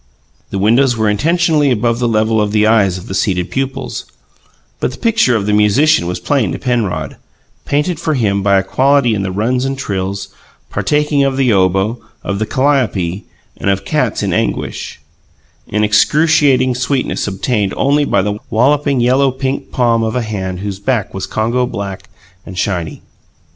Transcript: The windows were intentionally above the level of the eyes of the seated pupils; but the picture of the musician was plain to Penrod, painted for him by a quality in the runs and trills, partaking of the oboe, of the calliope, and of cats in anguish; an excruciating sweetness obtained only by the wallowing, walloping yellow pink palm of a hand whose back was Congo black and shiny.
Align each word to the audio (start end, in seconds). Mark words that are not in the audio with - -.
The 0.49 0.57
windows 0.57 0.97
were 0.97 1.07
intentionally 1.11 1.69
above 1.69 1.99
the 1.99 2.07
level 2.07 2.41
of 2.41 2.51
the 2.51 2.65
eyes 2.65 2.97
of 2.97 3.05
the 3.05 3.13
seated 3.13 3.51
pupils; 3.51 4.05
but 4.79 4.89
the 4.91 4.97
picture 4.97 5.35
of 5.35 5.45
the 5.45 5.53
musician 5.53 6.07
was 6.07 6.19
plain 6.19 6.51
to 6.53 6.57
Penrod, 6.57 7.17
painted 7.65 7.99
for 7.99 8.15
him 8.15 8.41
by 8.41 8.57
a 8.57 8.63
quality 8.63 9.13
in 9.13 9.21
the 9.21 9.29
runs 9.31 9.63
and 9.63 9.77
trills, 9.77 10.29
partaking 10.71 11.23
of 11.23 11.37
the 11.37 11.53
oboe, 11.53 11.99
of 12.23 12.39
the 12.39 12.47
calliope, 12.47 13.25
and 13.57 13.69
of 13.69 13.85
cats 13.85 14.23
in 14.23 14.33
anguish; 14.33 14.99
an 15.69 15.83
excruciating 15.83 16.73
sweetness 16.73 17.27
obtained 17.27 17.71
only 17.77 18.03
by 18.03 18.23
the 18.23 18.31
wallowing, 18.49 18.49
walloping 18.49 19.01
yellow 19.01 19.29
pink 19.29 19.71
palm 19.71 20.01
of 20.01 20.15
a 20.15 20.23
hand 20.23 20.61
whose 20.61 20.79
back 20.79 21.13
was 21.13 21.27
Congo 21.27 21.67
black 21.67 22.09
and 22.43 22.57
shiny. 22.57 23.03